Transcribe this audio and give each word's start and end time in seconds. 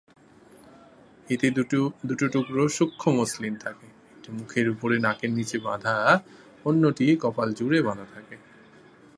এতে 1.27 1.47
দুটি 2.05 2.25
টুকরা 2.33 2.63
সূক্ষ্ম 2.77 3.05
মসলিন 3.17 3.53
থাকে, 3.55 3.87
একটি 4.13 4.29
মুখের 4.31 4.67
উপর 4.69 4.89
নাকের 4.99 5.31
নীচে 5.37 5.57
বাঁধা 5.59 5.95
এবং 6.09 6.19
অন্যটি 6.65 7.05
কপাল 7.21 7.49
জুড়ে 7.53 7.79
বাঁধা 7.81 8.05
থাকে। 8.13 8.35